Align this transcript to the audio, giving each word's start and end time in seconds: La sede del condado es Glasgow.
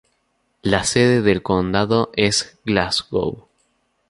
La 0.63 0.83
sede 0.83 1.21
del 1.21 1.43
condado 1.43 2.09
es 2.15 2.57
Glasgow. 2.65 3.47